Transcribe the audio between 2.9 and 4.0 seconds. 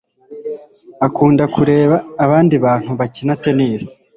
bakina tennis